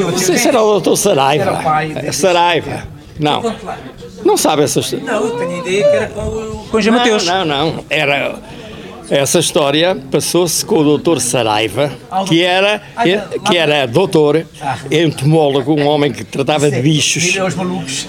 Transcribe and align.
Não 0.00 0.18
sei 0.18 0.36
se 0.38 0.48
era 0.48 0.62
o 0.62 0.66
doutor 0.72 0.96
Saraiva. 0.96 1.44
Era 1.44 1.56
pai 1.62 1.88
dele. 1.90 2.12
Saraiva. 2.12 2.82
Não. 3.18 3.42
Não 4.24 4.36
sabe 4.36 4.62
essa 4.62 4.80
história. 4.80 5.04
Não, 5.04 5.24
eu 5.24 5.30
tenho 5.38 5.58
ideia 5.60 5.84
que 5.90 5.96
era 5.96 6.06
com 6.08 6.20
o 6.22 6.66
Conja 6.70 6.90
Mateus. 6.92 7.26
Não, 7.26 7.44
não, 7.44 7.72
não. 7.74 7.84
Era. 7.90 8.34
Essa 9.10 9.40
história 9.40 9.98
passou-se 10.10 10.64
com 10.64 10.76
o 10.78 10.84
doutor 10.84 11.20
Saraiva, 11.20 11.92
que 12.26 12.40
era, 12.42 12.80
que 13.46 13.56
era 13.58 13.84
doutor, 13.84 14.46
Ah. 14.58 14.78
entomólogo, 14.90 15.74
um 15.78 15.86
homem 15.86 16.10
que 16.10 16.24
tratava 16.24 16.70
de 16.70 16.80
bichos, 16.80 17.36
aos 17.38 17.54
malucos. 17.54 18.08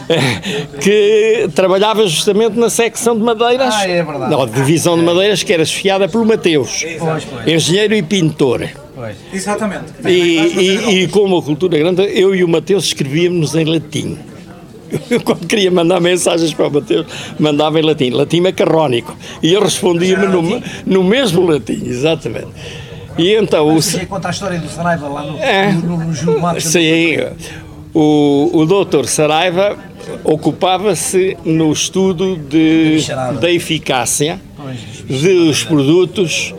que 0.79 1.49
trabalhava 1.53 2.07
justamente 2.07 2.57
na 2.57 2.69
secção 2.69 3.17
de 3.17 3.23
madeiras, 3.23 3.73
Ah, 3.75 3.87
é 3.87 4.01
verdade. 4.01 4.31
não, 4.31 4.45
divisão 4.47 4.97
de 4.97 5.03
madeiras, 5.03 5.43
que 5.43 5.51
era 5.51 5.63
esfiada 5.63 6.07
pelo 6.07 6.25
Mateus, 6.25 6.85
engenheiro 7.45 7.95
e 7.95 8.01
pintor. 8.01 8.69
Pois. 9.03 9.17
Exatamente. 9.33 9.85
E, 10.05 10.09
e, 10.09 11.03
e 11.03 11.07
com 11.07 11.21
uma 11.21 11.41
cultura 11.41 11.77
grande, 11.77 12.03
eu 12.03 12.33
e 12.33 12.43
o 12.43 12.47
Mateus 12.47 12.85
escrevíamos 12.85 13.55
em 13.55 13.65
latim. 13.65 14.17
Eu, 15.09 15.19
quando 15.21 15.47
queria 15.47 15.71
mandar 15.71 15.99
mensagens 15.99 16.53
para 16.53 16.67
o 16.67 16.71
Mateus, 16.71 17.07
mandava 17.39 17.79
em 17.79 17.83
latim, 17.83 18.11
latim 18.11 18.41
macarrónico. 18.41 19.15
E 19.41 19.51
eu 19.51 19.61
respondia-me 19.61 20.27
no, 20.27 20.61
no 20.85 21.03
mesmo 21.03 21.45
latim, 21.45 21.81
exatamente. 21.85 22.47
E 23.17 23.33
então 23.33 23.67
o. 23.67 23.81
Você 23.81 24.05
conta 24.05 24.27
a 24.27 24.31
história 24.31 24.59
do 24.59 24.69
Saraiva 24.69 25.07
lá 25.07 25.23
no, 25.23 25.39
É. 25.39 25.71
no, 25.71 25.97
no, 25.97 26.53
no. 26.53 26.61
Sim, 26.61 27.17
o, 27.93 28.51
o 28.53 28.65
doutor 28.65 29.07
Saraiva 29.07 29.77
ocupava-se 30.23 31.37
no 31.43 31.71
estudo 31.71 32.35
de, 32.37 32.99
da 33.39 33.51
eficácia 33.51 34.39
dos 35.07 35.63
produtos 35.63 36.53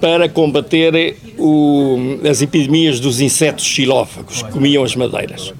para 0.00 0.28
combater 0.28 1.16
o- 1.38 2.18
as 2.28 2.42
epidemias 2.42 3.00
dos 3.00 3.20
insetos 3.20 3.64
xilófagos 3.64 4.42
que 4.42 4.50
comiam 4.52 4.84
as 4.84 4.94
madeiras. 4.94 5.52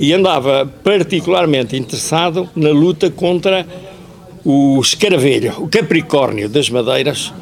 E 0.00 0.12
andava 0.12 0.70
particularmente 0.84 1.76
interessado 1.76 2.48
na 2.54 2.70
luta 2.70 3.10
contra 3.10 3.66
o 4.44 4.80
escaravelho, 4.80 5.54
o 5.58 5.68
capricórnio 5.68 6.48
das 6.48 6.70
madeiras, 6.70 7.32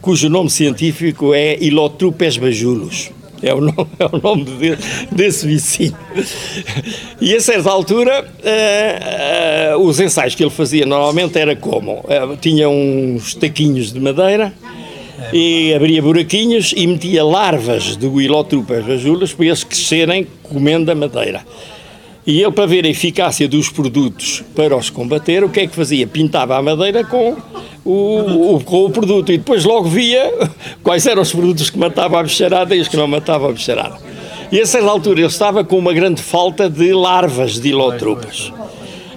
cujo 0.00 0.28
nome 0.28 0.50
científico 0.50 1.34
é 1.34 1.56
Ilotrupes 1.60 2.36
bajulus. 2.36 3.10
É 3.42 3.52
o 3.52 3.60
nome, 3.60 3.86
é 3.98 4.06
o 4.06 4.18
nome 4.22 4.44
de- 4.44 4.78
desse 5.10 5.46
vicinho. 5.46 5.94
E 7.20 7.34
a 7.34 7.40
certa 7.40 7.68
altura, 7.70 8.26
eh, 8.42 9.70
eh, 9.72 9.76
os 9.76 10.00
ensaios 10.00 10.34
que 10.34 10.42
ele 10.42 10.50
fazia 10.50 10.86
normalmente 10.86 11.38
era 11.38 11.54
como? 11.54 12.02
Eh, 12.08 12.36
tinha 12.40 12.68
uns 12.68 13.34
taquinhos 13.34 13.92
de 13.92 14.00
madeira 14.00 14.52
e 15.32 15.72
abria 15.74 16.02
buraquinhos 16.02 16.72
e 16.76 16.86
metia 16.86 17.24
larvas 17.24 17.96
do 17.96 18.20
Ilotrupes 18.20 18.84
bajulus 18.84 19.32
para 19.32 19.46
eles 19.46 19.64
crescerem 19.64 20.26
comendo 20.42 20.90
a 20.90 20.94
madeira. 20.94 21.42
E 22.26 22.40
ele, 22.40 22.52
para 22.52 22.64
ver 22.66 22.86
a 22.86 22.88
eficácia 22.88 23.46
dos 23.46 23.68
produtos 23.68 24.42
para 24.56 24.74
os 24.76 24.88
combater, 24.88 25.44
o 25.44 25.48
que 25.50 25.60
é 25.60 25.66
que 25.66 25.76
fazia? 25.76 26.06
Pintava 26.06 26.56
a 26.56 26.62
madeira 26.62 27.04
com 27.04 27.36
o, 27.84 28.54
o- 28.56 28.60
com 28.64 28.86
o 28.86 28.90
produto 28.90 29.30
e 29.30 29.36
depois 29.36 29.64
logo 29.64 29.88
via 29.88 30.32
quais 30.82 31.06
eram 31.06 31.20
os 31.20 31.30
produtos 31.32 31.68
que 31.68 31.78
matavam 31.78 32.18
a 32.18 32.22
bicharada 32.22 32.74
e 32.74 32.80
os 32.80 32.88
que 32.88 32.96
não 32.96 33.06
matavam 33.06 33.50
a 33.50 33.52
bicharada. 33.52 33.98
E 34.50 34.58
a 34.60 34.64
certa 34.66 34.88
altura 34.88 35.20
ele 35.20 35.26
estava 35.28 35.62
com 35.64 35.76
uma 35.78 35.92
grande 35.92 36.22
falta 36.22 36.68
de 36.70 36.92
larvas 36.94 37.60
de 37.60 37.68
ilotrupas. 37.68 38.50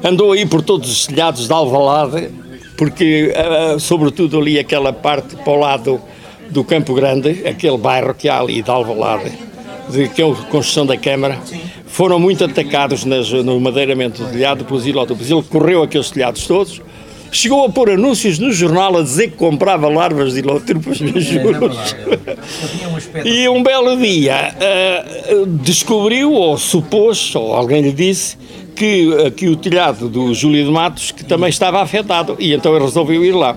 Andou 0.03 0.33
aí 0.33 0.45
por 0.45 0.61
todos 0.61 0.91
os 0.91 1.07
telhados 1.07 1.47
de 1.47 1.53
Alvalade, 1.53 2.29
porque, 2.77 3.33
ah, 3.35 3.77
sobretudo 3.79 4.39
ali 4.39 4.57
aquela 4.59 4.93
parte 4.93 5.35
para 5.35 5.51
o 5.51 5.59
lado 5.59 5.99
do 6.49 6.63
Campo 6.63 6.93
Grande, 6.93 7.45
aquele 7.45 7.77
bairro 7.77 8.13
que 8.13 8.29
há 8.29 8.39
ali 8.39 8.61
de 8.61 8.69
Alvalade, 8.69 9.31
de 9.89 10.07
que 10.07 10.21
é 10.21 10.25
a 10.29 10.35
construção 10.35 10.85
da 10.85 10.95
Câmara, 10.95 11.37
foram 11.87 12.19
muito 12.19 12.43
atacados 12.45 13.03
nas, 13.03 13.31
no 13.31 13.59
madeiramento 13.59 14.23
do 14.23 14.29
telhado 14.29 14.63
pelos 14.63 14.85
ilótopos. 14.85 15.29
Ele 15.29 15.41
correu 15.41 15.81
aqueles 15.81 16.11
telhados 16.11 16.45
todos, 16.45 16.81
chegou 17.31 17.65
a 17.65 17.69
pôr 17.69 17.89
anúncios 17.89 18.37
no 18.37 18.51
jornal 18.51 18.97
a 18.97 19.01
dizer 19.01 19.31
que 19.31 19.37
comprava 19.37 19.89
larvas 19.89 20.33
de 20.33 20.39
ilótopos 20.39 21.01
É, 21.01 21.19
juros. 21.19 21.95
Eu 22.05 22.69
tinha 22.69 22.89
um 22.89 22.95
aspecto. 22.95 23.27
E 23.27 23.49
um 23.49 23.63
belo 23.63 23.97
dia 23.97 24.53
ah, 24.59 25.05
descobriu, 25.61 26.31
ou 26.31 26.57
supôs, 26.57 27.35
ou 27.35 27.53
alguém 27.53 27.81
lhe 27.81 27.91
disse, 27.91 28.37
que, 28.77 29.25
ah, 29.25 29.31
que 29.31 29.49
o 29.49 29.55
telhado 29.55 30.07
do 30.07 30.33
Júlio 30.33 30.63
de 30.63 30.71
Matos 30.71 31.11
que 31.11 31.25
também 31.25 31.49
estava 31.49 31.81
afetado. 31.81 32.35
E 32.39 32.53
então 32.53 32.75
ele 32.75 32.85
resolveu 32.85 33.25
ir 33.25 33.33
lá. 33.33 33.55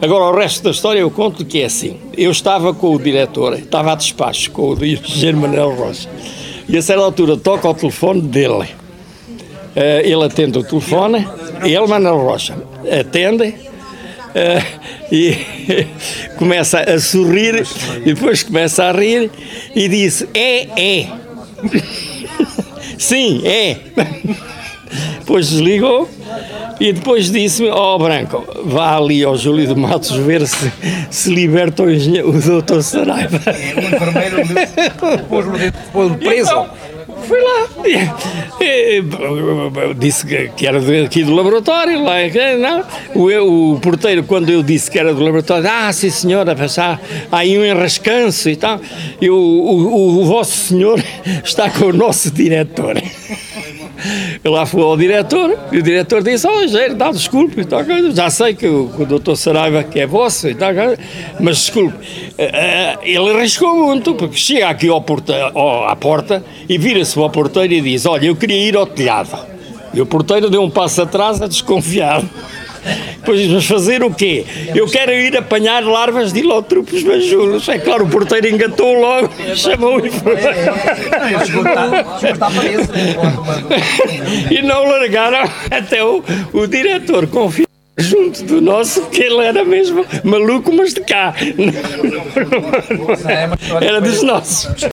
Agora, 0.00 0.24
o 0.24 0.36
resto 0.36 0.62
da 0.64 0.70
história 0.70 1.00
eu 1.00 1.10
conto 1.10 1.44
que 1.44 1.60
é 1.60 1.64
assim. 1.64 1.96
Eu 2.16 2.30
estava 2.30 2.74
com 2.74 2.94
o 2.94 2.98
diretor, 2.98 3.54
estava 3.54 3.92
a 3.92 3.94
despacho 3.94 4.50
com 4.50 4.74
o 4.74 4.84
engenheiro 4.84 5.38
Manuel 5.38 5.74
Rocha. 5.74 6.08
E 6.68 6.76
a 6.76 6.82
certa 6.82 7.02
altura 7.02 7.36
toca 7.36 7.66
ao 7.66 7.74
telefone 7.74 8.20
dele. 8.22 8.68
Eh, 9.74 10.02
ele 10.04 10.24
atende 10.24 10.58
o 10.58 10.64
telefone, 10.64 11.26
ele, 11.62 11.86
Manuel 11.86 12.18
Rocha, 12.18 12.54
atende 13.00 13.54
eh, 14.34 14.62
e 15.10 15.36
começa 16.36 16.80
a 16.80 16.98
sorrir 17.00 17.64
e 18.04 18.14
depois 18.14 18.42
começa 18.42 18.84
a 18.84 18.92
rir 18.92 19.30
e 19.74 19.88
disse: 19.88 20.28
É, 20.34 20.68
é. 20.76 21.08
Sim, 22.98 23.42
é. 23.46 23.76
Depois 25.20 25.48
desligou 25.50 26.08
e 26.80 26.92
depois 26.92 27.30
disse-me: 27.30 27.68
Ó 27.68 27.98
Branco, 27.98 28.44
vá 28.64 28.96
ali 28.96 29.22
ao 29.22 29.36
Júlio 29.36 29.66
de 29.66 29.74
Matos 29.78 30.10
ver 30.12 30.46
se, 30.46 30.72
se 31.10 31.30
liberta 31.34 31.82
o, 31.82 31.90
engenheiro, 31.90 32.30
o 32.30 32.40
doutor 32.40 32.82
Saraiva. 32.82 33.36
O 33.36 33.94
enfermeiro 33.94 35.24
pôs-lo 35.28 35.58
dentro- 35.58 35.80
pôs-lo 35.92 36.16
preso. 36.16 36.50
Então, 36.50 36.68
fui 37.28 37.38
lá. 37.40 37.68
E, 38.60 38.98
e, 39.00 39.94
disse 39.94 40.26
que, 40.26 40.66
era 40.66 40.78
aqui 41.04 41.22
do 41.22 41.34
laboratório. 41.34 42.02
Lá, 42.02 42.28
que 42.28 42.56
não. 42.56 42.84
O, 43.14 43.74
o 43.74 43.80
porteiro, 43.80 44.24
quando 44.24 44.50
eu 44.50 44.62
disse 44.62 44.90
que 44.90 44.98
era 44.98 45.12
do 45.12 45.22
laboratório, 45.22 45.68
ah, 45.70 45.92
sim 45.92 46.10
senhora, 46.10 46.56
há, 46.78 46.98
há 47.30 47.38
aí 47.38 47.58
um 47.58 47.64
enrascanço 47.64 48.48
e 48.48 48.56
tal. 48.56 48.80
E 49.20 49.28
o, 49.28 49.36
o, 49.36 50.20
o 50.20 50.24
vosso 50.24 50.56
senhor 50.56 51.02
está 51.44 51.70
com 51.70 51.86
o 51.86 51.92
nosso 51.92 52.30
diretor. 52.30 52.96
Eu 54.44 54.52
lá 54.52 54.64
fui 54.64 54.82
ao 54.82 54.96
diretor 54.96 55.58
e 55.72 55.78
o 55.78 55.82
diretor 55.82 56.22
disse: 56.22 56.46
Oh, 56.46 56.62
engenheiro, 56.62 56.94
dá 56.94 57.10
desculpe, 57.10 57.66
já 58.14 58.30
sei 58.30 58.54
que 58.54 58.66
o, 58.66 58.88
que 58.88 59.02
o 59.02 59.06
doutor 59.06 59.36
Saraiva 59.36 59.82
que 59.82 60.00
é 60.00 60.06
vosso, 60.06 60.46
mas 61.40 61.56
desculpe. 61.58 61.96
Eh, 62.38 62.50
eh, 62.52 62.98
ele 63.02 63.30
arriscou 63.30 63.74
muito, 63.86 64.14
porque 64.14 64.36
chega 64.36 64.68
aqui 64.68 64.88
ao 64.88 65.00
porta, 65.02 65.50
ao- 65.54 65.88
à 65.88 65.96
porta 65.96 66.44
e 66.68 66.78
vira-se 66.78 67.18
o 67.18 67.28
porteiro 67.30 67.74
e 67.74 67.80
diz: 67.80 68.06
Olha, 68.06 68.26
eu 68.26 68.36
queria 68.36 68.56
ir 68.68 68.76
ao 68.76 68.86
telhado. 68.86 69.36
E 69.92 70.00
o 70.00 70.06
porteiro 70.06 70.50
deu 70.50 70.62
um 70.62 70.70
passo 70.70 71.02
atrás, 71.02 71.40
a 71.40 71.46
desconfiado. 71.48 72.28
Diz, 73.26 73.46
mas 73.48 73.66
fazer 73.66 74.02
o 74.02 74.12
quê? 74.12 74.44
Eu 74.74 74.86
quero 74.86 75.12
ir 75.12 75.36
apanhar 75.36 75.84
larvas 75.84 76.32
de 76.32 76.40
ilótropos 76.40 77.02
bajulos. 77.02 77.68
É 77.68 77.78
claro, 77.78 78.04
o 78.04 78.08
porteiro 78.08 78.48
engatou 78.48 78.98
logo, 78.98 79.30
chamou 79.54 79.96
o 80.00 80.06
enfermeiro. 80.06 80.48
A 80.48 81.32
estar- 81.32 81.46
chegou 81.46 81.62
a 81.66 82.30
estar 82.30 82.50
preso. 82.50 82.90
e 84.50 84.62
não 84.62 84.84
largaram 84.88 85.48
até 85.70 86.02
o, 86.02 86.22
o 86.54 86.66
diretor 86.66 87.26
confiou 87.26 87.68
junto 87.98 88.42
do 88.44 88.60
nosso 88.60 89.02
que 89.10 89.22
ele 89.22 89.44
era 89.44 89.64
mesmo 89.64 90.06
maluco, 90.24 90.72
mas 90.72 90.94
de 90.94 91.00
cá. 91.02 91.34
Era 93.80 94.00
dos 94.00 94.22
nossos. 94.22 94.88